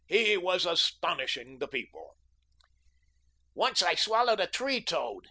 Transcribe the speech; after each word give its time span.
He 0.07 0.35
was 0.35 0.65
astonishing 0.65 1.59
the 1.59 1.67
people. 1.67 2.17
"Once 3.53 3.83
I 3.83 3.93
swallowed 3.93 4.39
a 4.39 4.47
tree 4.47 4.81
toad." 4.83 5.19